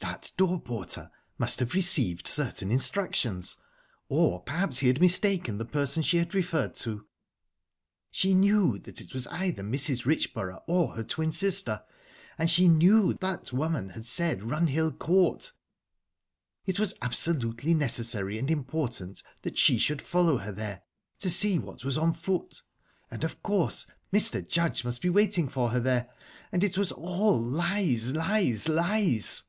that 0.00 0.24
the 0.32 0.46
door 0.46 0.60
porter 0.60 1.10
must 1.38 1.58
have 1.58 1.72
received 1.74 2.26
certain 2.26 2.70
instructions 2.70 3.56
or, 4.10 4.40
perhaps 4.42 4.78
he 4.80 4.88
had 4.88 5.00
mistaken 5.00 5.56
the 5.56 5.64
person 5.64 6.02
she 6.02 6.18
had 6.18 6.34
referred 6.34 6.74
to. 6.74 7.06
She 8.10 8.34
knew 8.34 8.78
that 8.80 9.00
it 9.00 9.14
was 9.14 9.26
either 9.28 9.62
Mrs. 9.62 10.04
Richborough 10.04 10.62
or 10.66 10.94
her 10.96 11.02
twin 11.02 11.32
sister. 11.32 11.82
And 12.36 12.50
she 12.50 12.68
knew 12.68 13.12
that 13.12 13.20
that 13.22 13.52
woman 13.54 13.90
had 13.90 14.04
said 14.06 14.42
"Runhill 14.42 14.92
Court." 14.92 15.50
It 16.66 16.78
was 16.78 16.94
absolutely 17.00 17.72
necessary 17.72 18.38
and 18.38 18.50
important 18.50 19.22
that 19.42 19.56
she 19.58 19.78
should 19.78 20.02
follow 20.02 20.36
her 20.36 20.52
there, 20.52 20.82
to 21.20 21.30
see 21.30 21.58
what 21.58 21.84
was 21.84 21.96
on 21.98 22.12
foot 22.12 22.62
...And, 23.10 23.24
of 23.24 23.42
course, 23.42 23.86
Mr. 24.12 24.46
Judge 24.46 24.84
must 24.84 25.00
be 25.00 25.08
waiting 25.10 25.48
for 25.48 25.70
her 25.70 25.80
there...and 25.80 26.62
it 26.62 26.76
was 26.76 26.92
all 26.92 27.40
lies! 27.42 28.12
lies! 28.14 28.68
lies! 28.68 29.44